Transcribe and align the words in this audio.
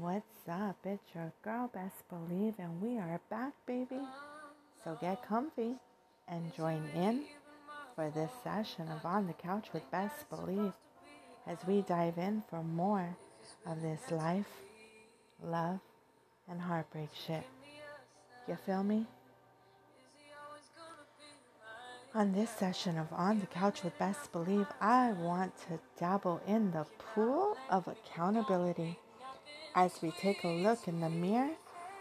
what's 0.00 0.48
up? 0.48 0.76
It's 0.84 1.12
your 1.12 1.32
girl, 1.42 1.70
Best 1.74 2.08
Believe, 2.08 2.54
and 2.58 2.80
we 2.80 2.98
are 2.98 3.20
back, 3.30 3.52
baby. 3.66 3.98
So 4.84 4.96
get 5.00 5.26
comfy 5.26 5.74
and 6.28 6.54
join 6.54 6.88
in 6.94 7.24
for 7.96 8.08
this 8.10 8.30
session 8.44 8.88
of 8.88 9.04
On 9.04 9.26
the 9.26 9.32
Couch 9.32 9.68
with 9.72 9.90
Best 9.90 10.30
Believe 10.30 10.72
as 11.48 11.58
we 11.66 11.82
dive 11.82 12.16
in 12.16 12.44
for 12.48 12.62
more 12.62 13.16
of 13.66 13.82
this 13.82 14.12
life, 14.12 14.46
love, 15.42 15.80
and 16.48 16.60
heartbreak 16.60 17.10
shit. 17.26 17.44
You 18.46 18.56
feel 18.64 18.84
me? 18.84 19.04
On 22.14 22.32
this 22.32 22.50
session 22.50 22.98
of 22.98 23.08
On 23.12 23.40
the 23.40 23.46
Couch 23.46 23.82
with 23.82 23.98
Best 23.98 24.30
Believe, 24.30 24.66
I 24.80 25.12
want 25.12 25.56
to 25.68 25.80
dabble 25.98 26.40
in 26.46 26.70
the 26.70 26.86
pool 27.14 27.56
of 27.68 27.88
accountability 27.88 28.96
as 29.78 30.02
we 30.02 30.10
take 30.10 30.42
a 30.42 30.48
look 30.48 30.88
in 30.88 30.98
the 30.98 31.08
mirror 31.08 31.54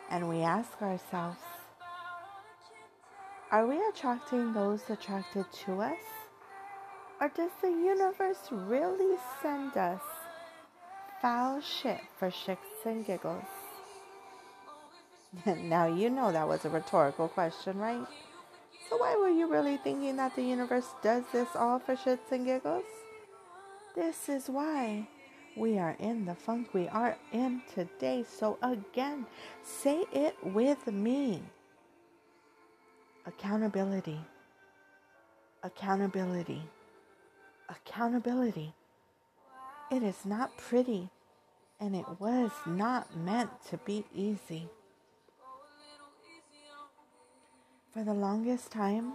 and 0.10 0.28
we 0.28 0.42
ask 0.42 0.82
ourselves 0.82 1.38
Are 3.52 3.68
we 3.68 3.78
attracting 3.90 4.52
those 4.52 4.82
attracted 4.90 5.46
to 5.66 5.82
us? 5.82 6.06
Or 7.22 7.30
does 7.30 7.52
the 7.62 7.70
universe 7.70 8.50
really 8.52 9.16
send 9.44 9.78
us 9.78 10.02
foul 11.22 11.62
shit 11.62 12.02
for 12.18 12.32
shits 12.32 12.84
and 12.84 13.06
giggles? 13.06 13.52
now, 15.46 15.86
you 15.86 16.10
know 16.10 16.32
that 16.32 16.48
was 16.48 16.66
a 16.66 16.70
rhetorical 16.70 17.28
question, 17.28 17.78
right? 17.78 18.08
So, 18.90 18.98
why 18.98 19.16
were 19.16 19.30
you 19.30 19.52
really 19.52 19.78
thinking 19.78 20.16
that 20.16 20.36
the 20.36 20.42
universe 20.42 20.90
does 21.04 21.26
this 21.32 21.50
all 21.56 21.78
for 21.78 21.96
shits 21.96 22.32
and 22.32 22.44
giggles? 22.44 22.90
This 23.96 24.30
is 24.30 24.50
why 24.50 25.08
we 25.58 25.80
are 25.80 25.96
in 26.00 26.26
the 26.26 26.36
funk 26.36 26.74
we 26.74 26.88
are 26.88 27.18
in 27.34 27.62
today. 27.74 28.24
So, 28.28 28.58
again, 28.62 29.26
say 29.64 30.06
it 30.14 30.36
with 30.44 30.88
me 30.88 31.42
accountability, 33.26 34.20
accountability, 35.64 36.62
accountability. 37.70 38.74
It 39.92 40.04
is 40.04 40.26
not 40.26 40.56
pretty 40.58 41.10
and 41.80 41.96
it 41.96 42.06
was 42.20 42.52
not 42.66 43.16
meant 43.16 43.50
to 43.70 43.78
be 43.78 44.06
easy. 44.14 44.68
For 47.92 48.04
the 48.04 48.14
longest 48.14 48.72
time, 48.72 49.14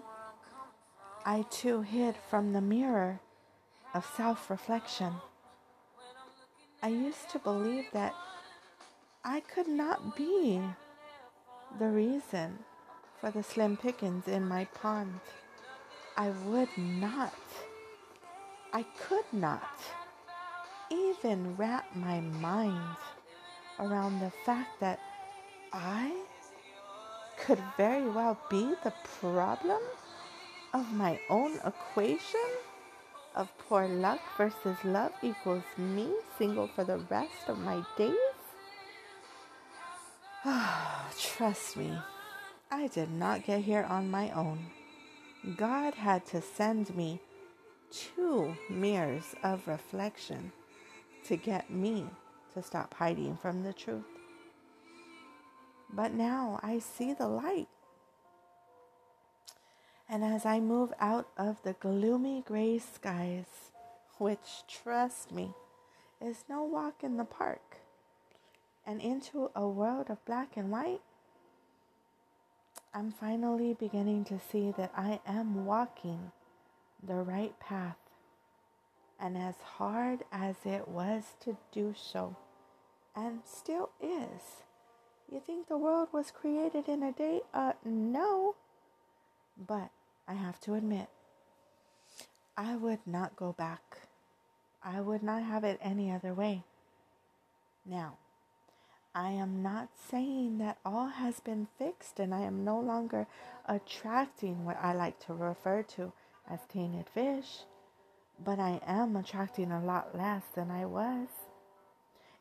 I 1.25 1.45
too 1.51 1.83
hid 1.83 2.17
from 2.29 2.53
the 2.53 2.61
mirror 2.61 3.21
of 3.95 4.05
self 4.17 4.51
reflection. 4.51 5.13
I 6.85 6.89
used 6.89 7.31
to 7.31 7.39
believe 7.39 7.85
that 7.93 8.17
I 9.25 9.39
could 9.41 9.69
not 9.69 10.17
be 10.17 10.61
the 11.79 11.87
reason 11.87 12.59
for 13.21 13.31
the 13.31 13.45
slim 13.45 13.77
pickings 13.77 14.27
in 14.27 14.49
my 14.49 14.65
pond. 14.65 15.21
I 16.17 16.31
would 16.47 16.77
not, 16.77 17.33
I 18.73 18.85
could 19.09 19.33
not 19.33 19.63
even 20.91 21.57
wrap 21.57 21.87
my 21.95 22.21
mind 22.21 22.97
around 23.79 24.19
the 24.19 24.31
fact 24.31 24.81
that 24.81 24.99
I 25.73 26.13
could 27.37 27.61
very 27.77 28.09
well 28.09 28.37
be 28.49 28.75
the 28.83 28.93
problem 29.21 29.81
of 30.75 30.93
my 30.93 31.21
own 31.31 31.61
equation 31.65 32.41
of 33.35 33.57
poor 33.59 33.87
luck 33.89 34.21
versus 34.37 34.77
love 34.85 35.13
equals 35.23 35.65
me 35.77 36.09
single 36.39 36.69
for 36.69 36.85
the 36.85 36.99
rest 37.11 37.49
of 37.49 37.59
my 37.59 37.83
days? 37.97 38.15
Trust 41.19 41.77
me, 41.77 41.97
I 42.71 42.89
did 42.89 43.11
not 43.11 43.45
get 43.45 43.61
here 43.61 43.87
on 43.89 44.11
my 44.11 44.31
own. 44.31 44.67
God 45.57 45.95
had 45.95 46.25
to 46.27 46.41
send 46.41 46.95
me 46.97 47.21
two 47.91 48.57
mirrors 48.71 49.35
of 49.43 49.69
reflection 49.69 50.53
to 51.25 51.37
get 51.37 51.71
me 51.71 52.07
to 52.55 52.63
stop 52.63 52.95
hiding 52.95 53.37
from 53.37 53.63
the 53.63 53.73
truth. 53.73 54.05
But 55.93 56.13
now 56.13 56.59
I 56.63 56.79
see 56.79 57.13
the 57.13 57.29
light. 57.29 57.69
And 60.13 60.23
as 60.23 60.45
I 60.45 60.61
move 60.61 60.93
out 61.01 61.29
of 61.39 61.63
the 61.63 61.73
gloomy 61.73 62.43
gray 62.47 62.79
skies, 62.79 63.71
which, 64.19 64.63
trust 64.69 65.33
me, 65.33 65.55
is 66.21 66.45
no 66.51 66.63
walk 66.65 67.03
in 67.03 67.17
the 67.17 67.25
park, 67.25 67.79
and 68.87 69.01
into 69.01 69.51
a 69.57 69.67
world 69.67 70.11
of 70.11 70.23
black 70.27 70.55
and 70.55 70.71
white, 70.71 71.01
I'm 72.93 73.11
finally 73.11 73.73
beginning 73.73 74.25
to 74.25 74.39
see 74.39 74.75
that 74.77 74.93
I 74.95 75.21
am 75.27 75.65
walking 75.65 76.33
the 77.03 77.15
right 77.15 77.59
path. 77.59 77.97
And 79.19 79.39
as 79.39 79.55
hard 79.79 80.25
as 80.31 80.57
it 80.67 80.89
was 80.89 81.37
to 81.41 81.57
do 81.73 81.95
so, 81.97 82.37
and 83.17 83.41
still 83.51 83.89
is, 83.99 84.67
you 85.31 85.41
think 85.41 85.69
the 85.69 85.79
world 85.79 86.09
was 86.13 86.31
created 86.31 86.87
in 86.87 87.03
a 87.03 87.13
day? 87.13 87.41
Uh, 87.55 87.73
no. 87.83 88.57
But 89.57 89.91
I 90.27 90.35
have 90.35 90.61
to 90.63 90.75
admit, 90.75 91.09
I 92.57 92.77
would 92.77 93.01
not 93.07 93.37
go 93.37 93.53
back. 93.53 94.09
I 94.85 95.01
would 95.01 95.23
not 95.23 95.43
have 95.43 95.65
it 95.65 95.79
any 95.83 96.11
other 96.11 96.35
way. 96.35 96.65
Now, 97.85 98.19
I 99.15 99.31
am 99.31 99.63
not 99.63 99.89
saying 100.11 100.59
that 100.59 100.79
all 100.85 101.09
has 101.09 101.41
been 101.41 101.69
fixed 101.79 102.19
and 102.19 102.35
I 102.35 102.41
am 102.41 102.65
no 102.65 102.81
longer 102.81 103.27
attracting 103.67 104.65
what 104.65 104.79
I 104.81 104.95
like 104.95 105.19
to 105.27 105.35
refer 105.35 105.83
to 105.97 106.13
as 106.49 106.61
tainted 106.69 107.09
fish, 107.13 107.65
but 108.43 108.59
I 108.59 108.81
am 108.87 109.17
attracting 109.17 109.71
a 109.71 109.85
lot 109.85 110.17
less 110.17 110.45
than 110.55 110.71
I 110.71 110.87
was. 110.87 111.29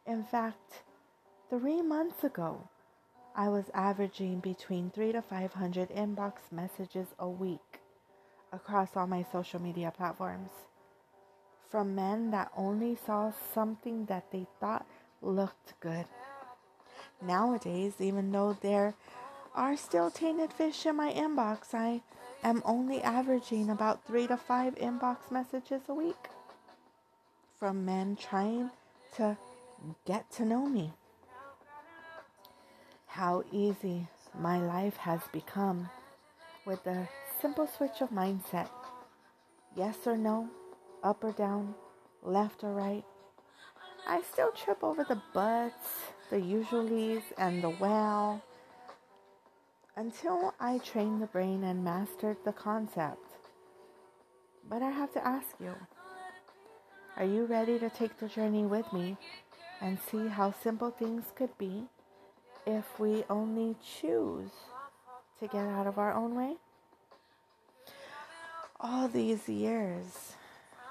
In 0.05 0.23
fact, 0.23 0.83
three 1.49 1.81
months 1.81 2.23
ago, 2.23 2.69
I 3.35 3.47
was 3.49 3.65
averaging 3.73 4.39
between 4.39 4.89
three 4.89 5.11
to 5.13 5.21
500 5.21 5.89
inbox 5.89 6.33
messages 6.51 7.07
a 7.17 7.29
week 7.29 7.79
across 8.51 8.95
all 8.95 9.07
my 9.07 9.25
social 9.31 9.61
media 9.61 9.93
platforms 9.95 10.49
from 11.69 11.95
men 11.95 12.31
that 12.31 12.51
only 12.57 12.97
saw 13.05 13.31
something 13.53 14.05
that 14.05 14.29
they 14.31 14.45
thought 14.59 14.85
looked 15.21 15.79
good. 15.79 16.05
Nowadays, 17.21 17.93
even 17.99 18.31
though 18.31 18.57
there 18.61 18.93
are 19.55 19.77
still 19.77 20.11
tainted 20.11 20.51
fish 20.51 20.85
in 20.85 20.97
my 20.97 21.13
inbox, 21.13 21.73
I 21.73 22.01
am 22.43 22.61
only 22.65 23.01
averaging 23.01 23.69
about 23.69 24.05
three 24.05 24.27
to 24.27 24.35
five 24.35 24.75
inbox 24.75 25.31
messages 25.31 25.83
a 25.87 25.93
week 25.93 26.29
from 27.57 27.85
men 27.85 28.17
trying 28.17 28.71
to 29.15 29.37
get 30.05 30.29
to 30.31 30.45
know 30.45 30.65
me 30.65 30.93
how 33.11 33.43
easy 33.51 34.07
my 34.39 34.57
life 34.57 34.95
has 34.95 35.19
become 35.33 35.89
with 36.65 36.87
a 36.87 37.09
simple 37.41 37.67
switch 37.67 37.99
of 37.99 38.09
mindset. 38.09 38.69
Yes 39.75 39.97
or 40.05 40.15
no, 40.15 40.49
up 41.03 41.21
or 41.21 41.33
down, 41.33 41.75
left 42.23 42.63
or 42.63 42.73
right. 42.73 43.03
I 44.07 44.21
still 44.21 44.51
trip 44.51 44.81
over 44.81 45.03
the 45.03 45.21
buts, 45.33 45.89
the 46.29 46.37
usuallys, 46.37 47.23
and 47.37 47.61
the 47.61 47.71
well 47.81 48.41
until 49.97 50.53
I 50.57 50.77
trained 50.77 51.21
the 51.21 51.27
brain 51.27 51.65
and 51.65 51.83
mastered 51.83 52.37
the 52.45 52.53
concept. 52.53 53.27
But 54.69 54.81
I 54.81 54.89
have 54.89 55.11
to 55.13 55.27
ask 55.27 55.47
you 55.59 55.75
are 57.17 57.25
you 57.25 57.43
ready 57.43 57.77
to 57.77 57.89
take 57.89 58.17
the 58.19 58.29
journey 58.29 58.63
with 58.63 58.91
me 58.93 59.17
and 59.81 59.99
see 60.09 60.27
how 60.27 60.53
simple 60.63 60.91
things 60.91 61.25
could 61.35 61.57
be? 61.57 61.89
If 62.65 62.99
we 62.99 63.23
only 63.29 63.75
choose 63.99 64.51
to 65.39 65.47
get 65.47 65.65
out 65.65 65.87
of 65.87 65.97
our 65.97 66.13
own 66.13 66.35
way? 66.35 66.55
All 68.79 69.07
these 69.07 69.47
years, 69.47 70.33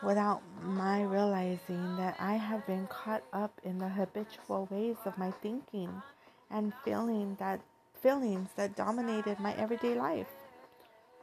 without 0.03 0.43
my 0.63 1.03
realizing 1.03 1.97
that 1.97 2.17
I 2.19 2.35
have 2.35 2.67
been 2.67 2.87
caught 2.87 3.23
up 3.33 3.61
in 3.65 3.79
the 3.79 3.89
habitual 3.89 4.69
ways 4.71 4.97
of 5.05 5.19
my 5.19 5.31
thinking 5.31 6.03
and 6.51 6.73
feeling 6.85 7.37
that 7.39 7.61
feelings 8.03 8.49
that 8.57 8.77
dominated 8.77 9.39
my 9.39 9.55
everyday 9.55 9.95
life. 9.95 10.29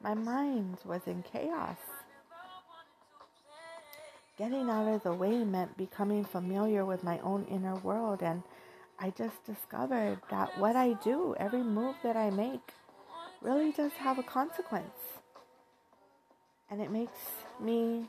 My 0.01 0.13
mind 0.13 0.77
was 0.85 1.01
in 1.07 1.23
chaos. 1.23 1.77
Getting 4.37 4.69
out 4.69 4.87
of 4.87 5.01
the 5.01 5.13
way 5.13 5.43
meant 5.43 5.75
becoming 5.77 6.23
familiar 6.23 6.85
with 6.85 7.03
my 7.03 7.17
own 7.19 7.45
inner 7.49 7.75
world 7.77 8.21
and 8.21 8.43
I 8.99 9.11
just 9.11 9.45
discovered 9.45 10.19
that 10.31 10.57
what 10.57 10.75
I 10.75 10.93
do, 10.93 11.35
every 11.39 11.63
move 11.63 11.95
that 12.03 12.17
I 12.17 12.29
make, 12.31 12.73
really 13.41 13.71
does 13.71 13.91
have 13.93 14.17
a 14.17 14.23
consequence. 14.23 15.21
And 16.69 16.81
it 16.81 16.91
makes 16.91 17.19
me 17.61 18.05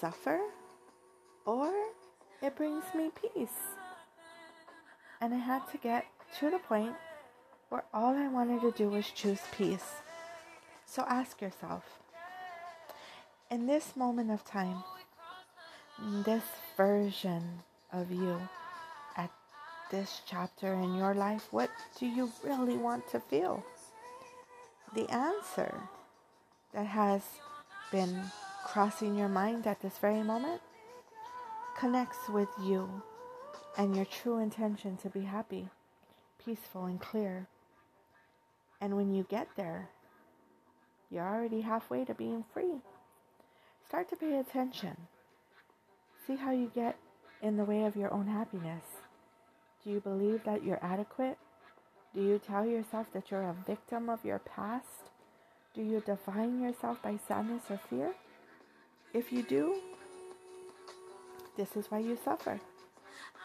suffer 0.00 0.40
or 1.44 1.72
it 2.40 2.56
brings 2.56 2.84
me 2.94 3.10
peace. 3.20 3.74
And 5.20 5.34
I 5.34 5.38
had 5.38 5.68
to 5.72 5.78
get 5.78 6.06
to 6.38 6.50
the 6.50 6.58
point 6.58 6.94
where 7.70 7.84
all 7.92 8.14
I 8.14 8.28
wanted 8.28 8.60
to 8.60 8.70
do 8.70 8.88
was 8.88 9.10
choose 9.10 9.40
peace. 9.56 9.94
So 10.86 11.04
ask 11.08 11.42
yourself 11.42 11.98
in 13.50 13.66
this 13.66 13.96
moment 13.96 14.30
of 14.30 14.44
time, 14.44 14.84
this 16.24 16.44
version 16.76 17.62
of 17.92 18.10
you 18.12 18.40
this 19.90 20.22
chapter 20.26 20.74
in 20.74 20.94
your 20.96 21.14
life, 21.14 21.48
what 21.50 21.70
do 21.98 22.06
you 22.06 22.30
really 22.44 22.76
want 22.76 23.08
to 23.10 23.20
feel? 23.20 23.64
The 24.94 25.08
answer 25.10 25.74
that 26.72 26.86
has 26.86 27.22
been 27.90 28.22
crossing 28.64 29.16
your 29.16 29.28
mind 29.28 29.66
at 29.66 29.80
this 29.80 29.98
very 29.98 30.22
moment 30.22 30.60
connects 31.78 32.28
with 32.28 32.48
you 32.62 33.02
and 33.76 33.94
your 33.94 34.04
true 34.04 34.38
intention 34.38 34.96
to 34.98 35.08
be 35.08 35.22
happy, 35.22 35.68
peaceful, 36.44 36.84
and 36.84 37.00
clear. 37.00 37.46
And 38.80 38.96
when 38.96 39.12
you 39.12 39.26
get 39.28 39.48
there, 39.56 39.88
you're 41.10 41.26
already 41.26 41.62
halfway 41.62 42.04
to 42.04 42.14
being 42.14 42.44
free. 42.52 42.82
Start 43.86 44.10
to 44.10 44.16
pay 44.16 44.38
attention. 44.38 44.96
See 46.26 46.36
how 46.36 46.50
you 46.50 46.70
get 46.74 46.96
in 47.40 47.56
the 47.56 47.64
way 47.64 47.84
of 47.84 47.96
your 47.96 48.12
own 48.12 48.26
happiness. 48.26 48.84
Do 49.88 49.94
you 49.94 50.00
believe 50.00 50.44
that 50.44 50.62
you're 50.62 50.84
adequate? 50.84 51.38
Do 52.14 52.20
you 52.20 52.38
tell 52.38 52.66
yourself 52.66 53.06
that 53.14 53.30
you're 53.30 53.48
a 53.48 53.56
victim 53.66 54.10
of 54.10 54.22
your 54.22 54.38
past? 54.38 55.08
Do 55.74 55.80
you 55.80 56.02
define 56.04 56.60
yourself 56.60 57.00
by 57.02 57.18
sadness 57.26 57.62
or 57.70 57.80
fear? 57.88 58.12
If 59.14 59.32
you 59.32 59.42
do, 59.42 59.76
this 61.56 61.74
is 61.74 61.90
why 61.90 62.00
you 62.00 62.18
suffer. 62.22 62.60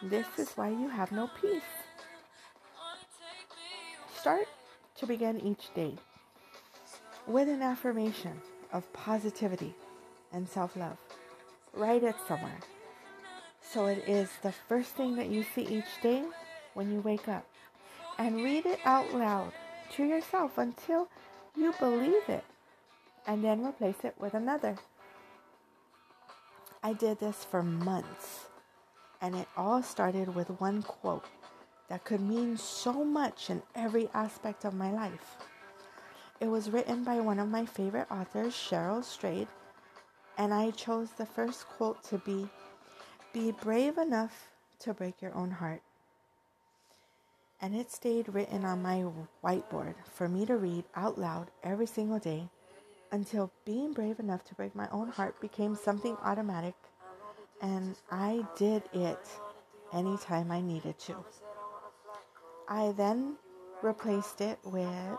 This 0.01 0.27
is 0.37 0.51
why 0.55 0.67
you 0.67 0.89
have 0.89 1.13
no 1.13 1.29
peace. 1.39 1.61
Start 4.13 4.45
to 4.97 5.07
begin 5.07 5.39
each 5.39 5.73
day 5.73 5.93
with 7.25 7.47
an 7.47 7.61
affirmation 7.61 8.41
of 8.73 8.91
positivity 8.91 9.73
and 10.33 10.49
self 10.49 10.75
love. 10.75 10.97
Write 11.73 12.03
it 12.03 12.15
somewhere. 12.27 12.59
So 13.63 13.87
it 13.87 14.03
is 14.07 14.29
the 14.41 14.51
first 14.51 14.91
thing 14.91 15.15
that 15.15 15.29
you 15.29 15.43
see 15.55 15.63
each 15.63 16.01
day 16.01 16.23
when 16.73 16.91
you 16.91 16.99
wake 17.01 17.27
up. 17.27 17.47
And 18.19 18.43
read 18.43 18.65
it 18.65 18.79
out 18.85 19.13
loud 19.13 19.53
to 19.93 20.03
yourself 20.03 20.57
until 20.57 21.07
you 21.55 21.73
believe 21.79 22.27
it. 22.27 22.43
And 23.25 23.43
then 23.43 23.65
replace 23.65 24.03
it 24.03 24.15
with 24.19 24.33
another. 24.33 24.75
I 26.83 26.93
did 26.93 27.19
this 27.19 27.43
for 27.43 27.63
months. 27.63 28.45
And 29.21 29.35
it 29.35 29.47
all 29.55 29.81
started 29.81 30.35
with 30.35 30.49
one 30.59 30.83
quote 30.83 31.25
that 31.89 32.03
could 32.03 32.21
mean 32.21 32.57
so 32.57 33.03
much 33.03 33.49
in 33.49 33.61
every 33.75 34.09
aspect 34.13 34.65
of 34.65 34.73
my 34.73 34.91
life. 34.91 35.37
It 36.39 36.47
was 36.47 36.69
written 36.69 37.03
by 37.03 37.19
one 37.19 37.39
of 37.39 37.47
my 37.49 37.65
favorite 37.65 38.07
authors, 38.11 38.53
Cheryl 38.53 39.03
Strayed, 39.03 39.47
and 40.37 40.53
I 40.53 40.71
chose 40.71 41.11
the 41.11 41.25
first 41.25 41.67
quote 41.67 42.03
to 42.05 42.17
be 42.17 42.49
Be 43.33 43.51
brave 43.51 43.97
enough 43.97 44.51
to 44.79 44.93
break 44.93 45.19
your 45.19 45.33
own 45.33 45.49
heart. 45.49 45.81
And 47.59 47.75
it 47.75 47.91
stayed 47.91 48.31
written 48.31 48.63
on 48.63 48.83
my 48.83 49.05
whiteboard 49.43 49.95
for 50.13 50.29
me 50.29 50.45
to 50.45 50.55
read 50.55 50.83
out 50.95 51.17
loud 51.17 51.49
every 51.63 51.87
single 51.87 52.19
day 52.19 52.49
until 53.11 53.51
being 53.65 53.91
brave 53.93 54.19
enough 54.19 54.43
to 54.45 54.55
break 54.55 54.75
my 54.75 54.87
own 54.91 55.07
heart 55.07 55.39
became 55.41 55.75
something 55.75 56.15
automatic, 56.23 56.75
and 57.61 57.95
I 58.11 58.45
did 58.57 58.83
it 58.93 59.19
anytime 59.93 60.51
I 60.51 60.61
needed 60.61 60.99
to. 60.99 61.15
I 62.67 62.91
then 62.97 63.35
replaced 63.81 64.41
it 64.41 64.59
with 64.63 65.17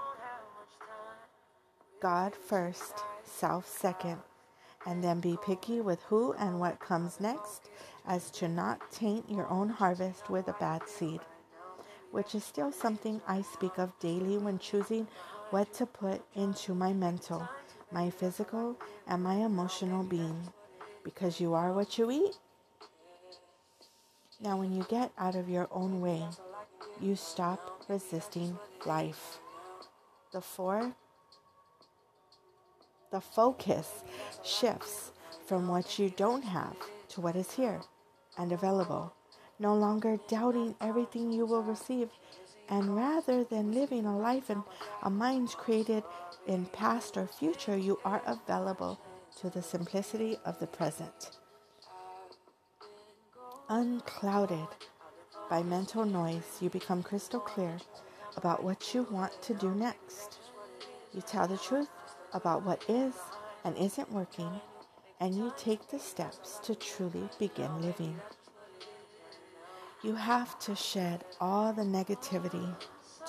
God 2.00 2.34
first, 2.34 2.94
self 3.24 3.66
second, 3.68 4.18
and 4.86 5.02
then 5.02 5.20
be 5.20 5.38
picky 5.44 5.80
with 5.80 6.02
who 6.02 6.32
and 6.34 6.60
what 6.60 6.80
comes 6.80 7.20
next, 7.20 7.70
as 8.06 8.30
to 8.30 8.48
not 8.48 8.90
taint 8.90 9.30
your 9.30 9.48
own 9.48 9.68
harvest 9.68 10.28
with 10.28 10.48
a 10.48 10.54
bad 10.54 10.88
seed, 10.88 11.20
which 12.10 12.34
is 12.34 12.44
still 12.44 12.70
something 12.70 13.20
I 13.26 13.42
speak 13.42 13.78
of 13.78 13.98
daily 13.98 14.38
when 14.38 14.58
choosing 14.58 15.06
what 15.50 15.72
to 15.74 15.86
put 15.86 16.22
into 16.34 16.74
my 16.74 16.92
mental, 16.92 17.48
my 17.90 18.10
physical, 18.10 18.76
and 19.06 19.22
my 19.22 19.36
emotional 19.36 20.02
being, 20.02 20.48
because 21.02 21.40
you 21.40 21.54
are 21.54 21.72
what 21.72 21.96
you 21.96 22.10
eat. 22.10 22.36
Now, 24.40 24.58
when 24.58 24.74
you 24.74 24.84
get 24.88 25.12
out 25.16 25.36
of 25.36 25.48
your 25.48 25.68
own 25.70 26.00
way, 26.00 26.22
you 27.00 27.16
stop 27.16 27.84
resisting 27.88 28.58
life. 28.84 29.38
The 30.32 30.40
four 30.40 30.94
the 33.14 33.20
focus 33.20 34.02
shifts 34.42 35.12
from 35.46 35.68
what 35.68 36.00
you 36.00 36.10
don't 36.10 36.42
have 36.42 36.74
to 37.08 37.20
what 37.20 37.36
is 37.36 37.52
here 37.52 37.80
and 38.38 38.52
available, 38.52 39.12
no 39.58 39.74
longer 39.74 40.18
doubting 40.28 40.74
everything 40.80 41.32
you 41.32 41.46
will 41.46 41.62
receive, 41.62 42.10
and 42.68 42.96
rather 42.96 43.44
than 43.44 43.72
living 43.72 44.06
a 44.06 44.18
life 44.18 44.50
in 44.50 44.62
a 45.02 45.10
mind 45.10 45.50
created 45.50 46.02
in 46.46 46.66
past 46.66 47.16
or 47.16 47.26
future, 47.26 47.76
you 47.76 47.98
are 48.04 48.22
available 48.26 49.00
to 49.40 49.50
the 49.50 49.62
simplicity 49.62 50.38
of 50.44 50.58
the 50.58 50.66
present. 50.66 51.30
Unclouded 53.68 54.68
by 55.48 55.62
mental 55.62 56.04
noise, 56.04 56.58
you 56.60 56.70
become 56.70 57.02
crystal 57.02 57.40
clear 57.40 57.78
about 58.36 58.62
what 58.62 58.94
you 58.94 59.06
want 59.10 59.32
to 59.42 59.54
do 59.54 59.70
next. 59.74 60.38
You 61.12 61.22
tell 61.22 61.46
the 61.46 61.56
truth 61.56 61.88
about 62.32 62.64
what 62.64 62.84
is 62.88 63.14
and 63.64 63.76
isn't 63.76 64.10
working, 64.12 64.60
and 65.20 65.34
you 65.34 65.52
take 65.56 65.88
the 65.88 65.98
steps 65.98 66.58
to 66.64 66.74
truly 66.74 67.28
begin 67.38 67.80
living. 67.80 68.16
You 70.02 70.14
have 70.14 70.58
to 70.60 70.76
shed 70.76 71.24
all 71.40 71.72
the 71.72 71.82
negativity 71.82 72.74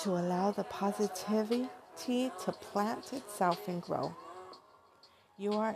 to 0.04 0.10
allow 0.12 0.52
the 0.52 0.66
positivity 0.66 1.70
to 2.06 2.52
plant 2.52 3.14
itself 3.14 3.68
and 3.68 3.82
grow. 3.82 4.14
You 5.38 5.54
are 5.54 5.76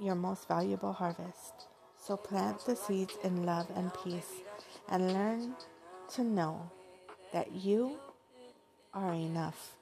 your 0.00 0.14
most 0.14 0.48
valuable 0.48 0.92
harvest. 0.92 1.68
So 1.98 2.16
plant 2.16 2.64
the 2.64 2.74
seeds 2.74 3.14
in 3.22 3.44
love 3.44 3.68
and 3.76 3.92
peace 4.02 4.40
and 4.88 5.12
learn 5.12 5.54
to 6.14 6.24
know 6.24 6.70
that 7.32 7.52
you 7.52 7.98
are 8.92 9.12
enough. 9.12 9.76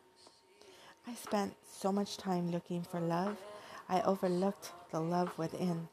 I 1.07 1.15
spent 1.15 1.55
so 1.67 1.91
much 1.91 2.17
time 2.19 2.51
looking 2.51 2.83
for 2.83 3.01
love, 3.01 3.37
I 3.89 4.03
overlooked 4.03 4.73
the 4.91 5.01
love 5.01 5.37
within. 5.39 5.89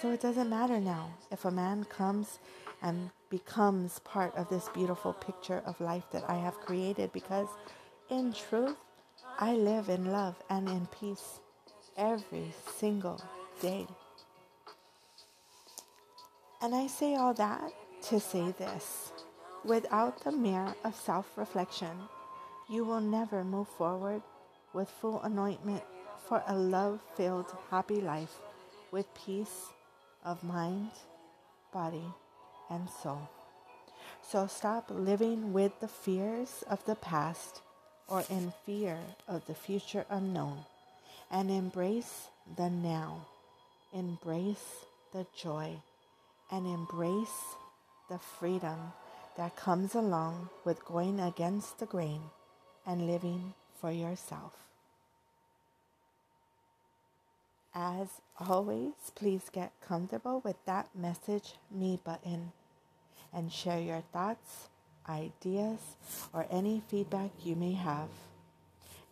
So 0.00 0.10
it 0.12 0.20
doesn't 0.20 0.48
matter 0.48 0.80
now 0.80 1.14
if 1.30 1.44
a 1.44 1.50
man 1.50 1.84
comes 1.84 2.38
and 2.82 3.10
becomes 3.28 3.98
part 4.00 4.34
of 4.36 4.48
this 4.48 4.68
beautiful 4.70 5.12
picture 5.12 5.62
of 5.66 5.80
life 5.80 6.04
that 6.12 6.24
I 6.28 6.36
have 6.36 6.60
created 6.60 7.12
because 7.12 7.48
in 8.08 8.32
truth, 8.32 8.76
I 9.38 9.52
live 9.52 9.88
in 9.88 10.10
love 10.10 10.36
and 10.48 10.68
in 10.68 10.86
peace 10.86 11.40
every 11.96 12.52
single 12.78 13.22
day. 13.60 13.86
And 16.62 16.74
I 16.74 16.86
say 16.86 17.14
all 17.14 17.34
that 17.34 17.72
to 18.08 18.20
say 18.20 18.52
this 18.58 19.12
without 19.64 20.24
the 20.24 20.32
mirror 20.32 20.74
of 20.84 20.94
self 20.94 21.36
reflection, 21.36 21.96
you 22.68 22.84
will 22.84 23.00
never 23.00 23.44
move 23.44 23.68
forward 23.68 24.22
with 24.72 24.88
full 24.88 25.20
anointment 25.22 25.82
for 26.30 26.44
a 26.46 26.54
love 26.54 27.00
filled, 27.16 27.52
happy 27.72 28.00
life 28.00 28.38
with 28.92 29.12
peace 29.26 29.66
of 30.24 30.44
mind, 30.44 30.92
body, 31.72 32.06
and 32.70 32.88
soul. 33.02 33.28
So 34.22 34.46
stop 34.46 34.84
living 34.90 35.52
with 35.52 35.72
the 35.80 35.88
fears 35.88 36.62
of 36.70 36.84
the 36.84 36.94
past 36.94 37.62
or 38.06 38.22
in 38.30 38.52
fear 38.64 38.96
of 39.26 39.44
the 39.48 39.56
future 39.56 40.06
unknown 40.08 40.58
and 41.32 41.50
embrace 41.50 42.28
the 42.56 42.70
now. 42.70 43.26
Embrace 43.92 44.84
the 45.12 45.26
joy 45.36 45.82
and 46.52 46.64
embrace 46.64 47.56
the 48.08 48.20
freedom 48.20 48.92
that 49.36 49.56
comes 49.56 49.96
along 49.96 50.48
with 50.64 50.84
going 50.84 51.18
against 51.18 51.80
the 51.80 51.86
grain 51.86 52.22
and 52.86 53.08
living 53.08 53.52
for 53.80 53.90
yourself. 53.90 54.69
As 57.74 58.08
always, 58.48 58.94
please 59.14 59.48
get 59.52 59.72
comfortable 59.80 60.40
with 60.44 60.56
that 60.66 60.88
message 60.92 61.54
me 61.70 62.00
button 62.02 62.50
and 63.32 63.52
share 63.52 63.78
your 63.78 64.02
thoughts, 64.12 64.68
ideas, 65.08 65.78
or 66.32 66.46
any 66.50 66.82
feedback 66.88 67.30
you 67.44 67.54
may 67.54 67.72
have. 67.72 68.08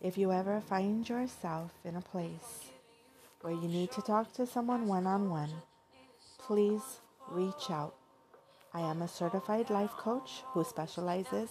If 0.01 0.17
you 0.17 0.33
ever 0.33 0.59
find 0.59 1.07
yourself 1.07 1.71
in 1.85 1.95
a 1.95 2.01
place 2.01 2.65
where 3.41 3.53
you 3.53 3.69
need 3.69 3.91
to 3.93 4.01
talk 4.01 4.33
to 4.33 4.45
someone 4.45 4.87
one 4.87 5.07
on 5.07 5.29
one, 5.29 5.53
please 6.37 6.99
reach 7.31 7.69
out. 7.69 7.95
I 8.73 8.81
am 8.81 9.01
a 9.01 9.07
certified 9.07 9.69
life 9.69 9.91
coach 9.91 10.43
who 10.47 10.65
specializes 10.65 11.49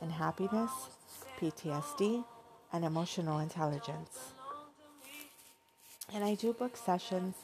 in 0.00 0.10
happiness, 0.10 0.70
PTSD, 1.40 2.24
and 2.72 2.84
emotional 2.84 3.40
intelligence. 3.40 4.33
And 6.12 6.24
I 6.24 6.34
do 6.34 6.52
book 6.52 6.76
sessions 6.76 7.34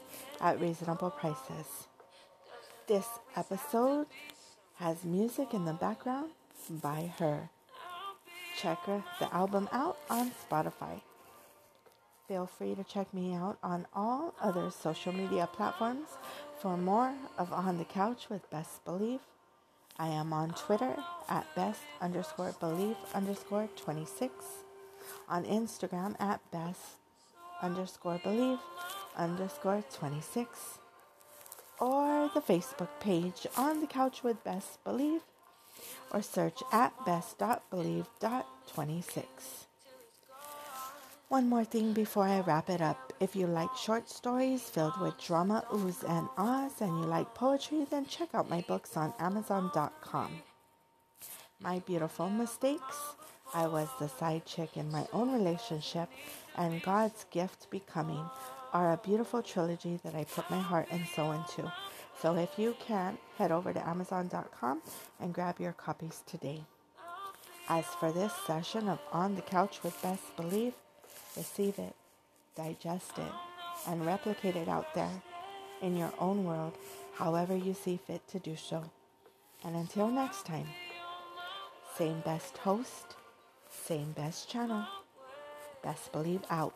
at 0.40 0.60
reasonable 0.60 1.10
prices. 1.10 1.86
This 2.86 3.06
episode 3.36 4.06
has 4.76 5.04
music 5.04 5.54
in 5.54 5.64
the 5.64 5.72
background 5.72 6.30
by 6.82 7.12
her. 7.18 7.50
Check 8.56 8.78
her, 8.84 9.02
the 9.18 9.32
album 9.34 9.68
out 9.72 9.96
on 10.08 10.30
Spotify. 10.30 11.00
Feel 12.28 12.46
free 12.46 12.74
to 12.74 12.84
check 12.84 13.12
me 13.12 13.34
out 13.34 13.58
on 13.62 13.86
all 13.94 14.34
other 14.40 14.70
social 14.70 15.12
media 15.12 15.48
platforms 15.52 16.08
for 16.60 16.76
more 16.76 17.12
of 17.38 17.52
On 17.52 17.78
the 17.78 17.84
Couch 17.84 18.28
with 18.30 18.48
Best 18.50 18.84
Believe. 18.84 19.20
I 19.98 20.08
am 20.08 20.32
on 20.32 20.50
Twitter 20.50 20.94
at 21.28 21.52
best 21.56 21.80
underscore 22.00 22.54
believe 22.60 22.96
underscore 23.14 23.68
26, 23.76 24.32
on 25.28 25.44
Instagram 25.44 26.14
at 26.20 26.40
best 26.50 26.99
underscore 27.62 28.20
believe 28.22 28.58
underscore 29.16 29.82
26, 29.92 30.78
or 31.78 32.30
the 32.34 32.40
Facebook 32.40 32.88
page 33.00 33.46
on 33.56 33.80
the 33.80 33.86
couch 33.86 34.22
with 34.22 34.44
best 34.44 34.82
believe, 34.84 35.22
or 36.12 36.22
search 36.22 36.62
at 36.72 36.92
best.believe.26. 37.04 39.24
One 41.28 41.48
more 41.48 41.64
thing 41.64 41.92
before 41.92 42.24
I 42.24 42.40
wrap 42.40 42.68
it 42.68 42.80
up. 42.80 43.12
If 43.20 43.36
you 43.36 43.46
like 43.46 43.76
short 43.76 44.10
stories 44.10 44.62
filled 44.62 45.00
with 45.00 45.20
drama, 45.20 45.64
oohs, 45.70 46.02
and 46.08 46.28
ahs, 46.36 46.80
and 46.80 46.98
you 46.98 47.06
like 47.06 47.32
poetry, 47.34 47.86
then 47.88 48.06
check 48.06 48.30
out 48.34 48.50
my 48.50 48.64
books 48.66 48.96
on 48.96 49.14
Amazon.com. 49.20 50.42
My 51.60 51.78
Beautiful 51.80 52.30
Mistakes. 52.30 53.14
I 53.52 53.66
was 53.66 53.88
the 53.98 54.08
side 54.08 54.46
chick 54.46 54.76
in 54.76 54.90
my 54.90 55.06
own 55.12 55.32
relationship, 55.32 56.08
and 56.56 56.82
God's 56.82 57.24
Gift 57.30 57.68
Becoming 57.70 58.24
are 58.72 58.92
a 58.92 58.96
beautiful 58.98 59.42
trilogy 59.42 59.98
that 60.04 60.14
I 60.14 60.24
put 60.24 60.50
my 60.50 60.60
heart 60.60 60.86
and 60.90 61.06
soul 61.08 61.32
into. 61.32 61.72
So 62.20 62.36
if 62.36 62.58
you 62.58 62.76
can, 62.78 63.18
head 63.38 63.50
over 63.50 63.72
to 63.72 63.88
Amazon.com 63.88 64.82
and 65.18 65.34
grab 65.34 65.58
your 65.58 65.72
copies 65.72 66.22
today. 66.26 66.62
As 67.68 67.86
for 67.86 68.12
this 68.12 68.32
session 68.46 68.88
of 68.88 69.00
On 69.12 69.34
the 69.34 69.42
Couch 69.42 69.82
with 69.82 70.00
Best 70.02 70.36
Believe, 70.36 70.74
receive 71.36 71.78
it, 71.78 71.94
digest 72.54 73.18
it, 73.18 73.32
and 73.88 74.06
replicate 74.06 74.56
it 74.56 74.68
out 74.68 74.94
there 74.94 75.22
in 75.82 75.96
your 75.96 76.12
own 76.18 76.44
world, 76.44 76.74
however 77.14 77.56
you 77.56 77.74
see 77.74 77.96
fit 77.96 78.26
to 78.28 78.38
do 78.38 78.54
so. 78.54 78.84
And 79.64 79.74
until 79.74 80.08
next 80.08 80.46
time, 80.46 80.66
same 81.96 82.20
best 82.20 82.58
host, 82.58 83.16
same 83.86 84.12
best 84.12 84.48
channel. 84.48 84.84
Best 85.82 86.12
believe 86.12 86.42
out. 86.50 86.74